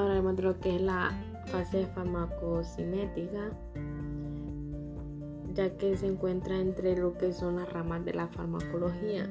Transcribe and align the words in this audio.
hablamos 0.00 0.36
de 0.36 0.42
lo 0.42 0.58
que 0.60 0.76
es 0.76 0.82
la 0.82 1.10
fase 1.46 1.86
farmacocinética, 1.94 3.50
ya 5.54 5.76
que 5.76 5.96
se 5.96 6.06
encuentra 6.06 6.58
entre 6.58 6.96
lo 6.96 7.16
que 7.18 7.32
son 7.32 7.56
las 7.56 7.72
ramas 7.72 8.04
de 8.04 8.14
la 8.14 8.28
farmacología. 8.28 9.28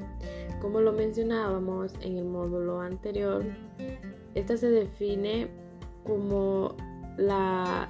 Como 0.62 0.82
lo 0.82 0.94
mencionábamos 0.94 1.94
en 2.02 2.18
el 2.18 2.26
módulo 2.26 2.82
anterior, 2.82 3.44
esta 4.36 4.58
se 4.58 4.70
define 4.70 5.50
como 6.04 6.76
la 7.18 7.90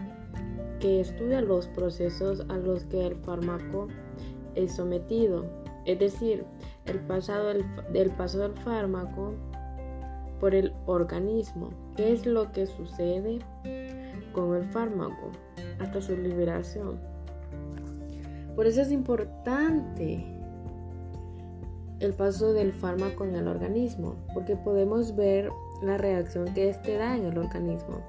que 0.79 1.01
estudia 1.01 1.42
los 1.42 1.68
procesos 1.68 2.43
a 2.50 2.57
los 2.57 2.86
que 2.86 3.07
el 3.07 3.15
fármaco 3.18 3.88
es 4.56 4.75
sometido, 4.75 5.46
es 5.86 6.00
decir, 6.00 6.46
el, 6.86 7.00
pasado 7.00 7.54
del, 7.92 8.11
paso 8.11 8.39
del 8.39 8.54
fármaco 8.54 9.33
por 10.41 10.55
el 10.55 10.73
organismo. 10.87 11.69
¿Qué 11.95 12.11
es 12.11 12.25
lo 12.25 12.51
que 12.51 12.65
sucede 12.65 13.39
con 14.33 14.55
el 14.55 14.65
fármaco 14.65 15.31
hasta 15.79 16.01
su 16.01 16.17
liberación? 16.17 17.00
Por 18.55 18.65
eso 18.65 18.81
es 18.81 18.91
importante 18.91 20.25
el 22.00 22.14
paso 22.14 22.54
del 22.54 22.73
fármaco 22.73 23.23
en 23.23 23.36
el 23.36 23.47
organismo, 23.47 24.15
porque 24.33 24.55
podemos 24.55 25.15
ver 25.15 25.51
la 25.83 26.00
reacción 26.00 26.51
que 26.55 26.69
éste 26.69 26.97
da 26.97 27.15
en 27.15 27.25
el 27.25 27.37
organismo 27.37 28.01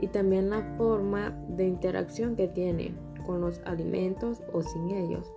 y 0.00 0.06
también 0.06 0.50
la 0.50 0.62
forma 0.78 1.36
de 1.48 1.66
interacción 1.66 2.36
que 2.36 2.46
tiene 2.46 2.94
con 3.26 3.40
los 3.40 3.60
alimentos 3.64 4.40
o 4.52 4.62
sin 4.62 4.90
ellos 4.90 5.32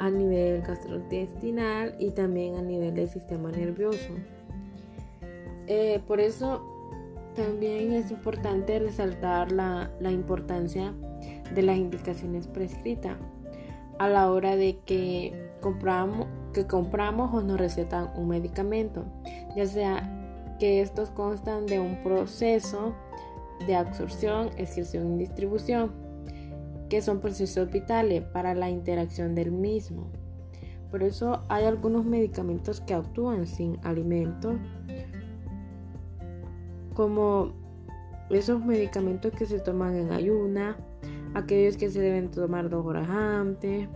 a 0.00 0.10
nivel 0.10 0.62
gastrointestinal 0.62 1.94
y 2.00 2.10
también 2.10 2.56
a 2.56 2.62
nivel 2.62 2.94
del 2.94 3.08
sistema 3.08 3.52
nervioso. 3.52 4.12
Eh, 5.66 6.00
por 6.06 6.20
eso 6.20 6.64
también 7.34 7.92
es 7.92 8.10
importante 8.10 8.78
resaltar 8.78 9.52
la, 9.52 9.90
la 10.00 10.10
importancia 10.10 10.94
de 11.54 11.62
las 11.62 11.76
indicaciones 11.76 12.46
prescritas 12.46 13.16
a 13.98 14.08
la 14.08 14.30
hora 14.30 14.56
de 14.56 14.78
que 14.84 15.50
compramos, 15.60 16.26
que 16.52 16.66
compramos 16.66 17.34
o 17.34 17.42
nos 17.42 17.58
recetan 17.58 18.10
un 18.16 18.28
medicamento, 18.28 19.04
ya 19.56 19.66
sea 19.66 20.56
que 20.58 20.80
estos 20.80 21.10
constan 21.10 21.66
de 21.66 21.80
un 21.80 22.02
proceso 22.02 22.94
de 23.66 23.74
absorción, 23.74 24.50
excreción 24.56 25.14
y 25.14 25.18
distribución, 25.18 25.92
que 26.88 27.02
son 27.02 27.20
procesos 27.20 27.70
vitales 27.70 28.22
para 28.22 28.54
la 28.54 28.70
interacción 28.70 29.34
del 29.34 29.50
mismo. 29.50 30.10
Por 30.90 31.02
eso 31.02 31.42
hay 31.48 31.64
algunos 31.64 32.04
medicamentos 32.04 32.80
que 32.80 32.94
actúan 32.94 33.46
sin 33.46 33.78
alimento, 33.82 34.58
como 36.96 37.52
esos 38.30 38.64
medicamentos 38.64 39.32
que 39.32 39.44
se 39.44 39.60
toman 39.60 39.94
en 39.94 40.12
ayuna, 40.12 40.76
aquellos 41.34 41.76
que 41.76 41.90
se 41.90 42.00
deben 42.00 42.30
tomar 42.30 42.70
dos 42.70 42.84
horas 42.86 43.08
antes 43.08 43.88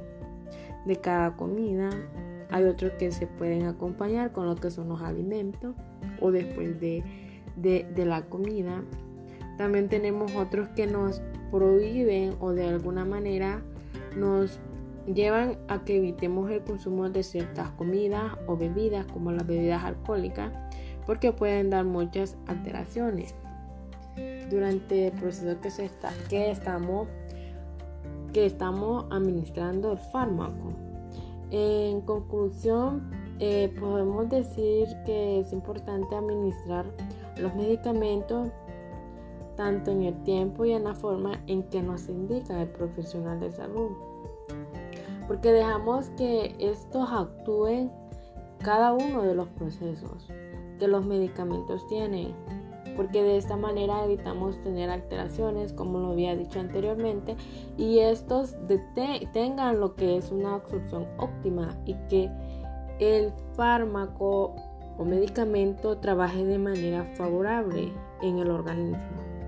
de 0.84 0.96
cada 0.96 1.34
comida. 1.36 1.90
Hay 2.50 2.64
otros 2.64 2.92
que 2.98 3.10
se 3.10 3.26
pueden 3.26 3.66
acompañar 3.66 4.32
con 4.32 4.46
lo 4.46 4.56
que 4.56 4.70
son 4.70 4.88
los 4.88 5.00
alimentos 5.00 5.74
o 6.20 6.30
después 6.30 6.78
de, 6.78 7.02
de 7.56 8.04
la 8.04 8.22
comida. 8.26 8.82
También 9.56 9.88
tenemos 9.88 10.34
otros 10.36 10.68
que 10.70 10.86
nos 10.86 11.22
prohíben 11.50 12.34
o 12.40 12.52
de 12.52 12.68
alguna 12.68 13.04
manera 13.04 13.62
nos 14.16 14.60
llevan 15.06 15.58
a 15.68 15.84
que 15.84 15.96
evitemos 15.96 16.50
el 16.50 16.62
consumo 16.62 17.08
de 17.08 17.22
ciertas 17.22 17.70
comidas 17.72 18.32
o 18.46 18.56
bebidas 18.56 19.06
como 19.06 19.32
las 19.32 19.46
bebidas 19.46 19.84
alcohólicas 19.84 20.52
porque 21.10 21.32
pueden 21.32 21.70
dar 21.70 21.84
muchas 21.84 22.36
alteraciones 22.46 23.34
durante 24.48 25.08
el 25.08 25.12
proceso 25.14 25.60
que, 25.60 25.68
se 25.68 25.86
está, 25.86 26.12
que, 26.28 26.52
estamos, 26.52 27.08
que 28.32 28.46
estamos 28.46 29.06
administrando 29.10 29.90
el 29.90 29.98
fármaco. 29.98 30.72
En 31.50 32.02
conclusión, 32.02 33.10
eh, 33.40 33.74
podemos 33.80 34.28
decir 34.28 34.86
que 35.04 35.40
es 35.40 35.52
importante 35.52 36.14
administrar 36.14 36.86
los 37.38 37.56
medicamentos 37.56 38.50
tanto 39.56 39.90
en 39.90 40.02
el 40.02 40.22
tiempo 40.22 40.64
y 40.64 40.74
en 40.74 40.84
la 40.84 40.94
forma 40.94 41.42
en 41.48 41.64
que 41.70 41.82
nos 41.82 42.08
indica 42.08 42.62
el 42.62 42.68
profesional 42.68 43.40
de 43.40 43.50
salud. 43.50 43.90
Porque 45.26 45.50
dejamos 45.50 46.08
que 46.10 46.54
estos 46.60 47.10
actúen 47.10 47.90
cada 48.62 48.92
uno 48.92 49.22
de 49.22 49.34
los 49.34 49.48
procesos 49.48 50.28
que 50.80 50.88
los 50.88 51.06
medicamentos 51.06 51.86
tienen. 51.86 52.34
Porque 52.96 53.22
de 53.22 53.36
esta 53.36 53.56
manera 53.56 54.04
evitamos 54.04 54.60
tener 54.62 54.90
alteraciones, 54.90 55.72
como 55.72 56.00
lo 56.00 56.10
había 56.10 56.34
dicho 56.34 56.58
anteriormente, 56.58 57.36
y 57.78 58.00
estos 58.00 58.56
tengan 59.32 59.78
lo 59.78 59.94
que 59.94 60.16
es 60.16 60.32
una 60.32 60.54
absorción 60.54 61.06
óptima 61.18 61.78
y 61.86 61.94
que 62.08 62.28
el 62.98 63.32
fármaco 63.54 64.56
o 64.98 65.04
medicamento 65.04 65.98
trabaje 65.98 66.44
de 66.44 66.58
manera 66.58 67.04
favorable 67.16 67.92
en 68.22 68.38
el 68.38 68.50
organismo. 68.50 69.39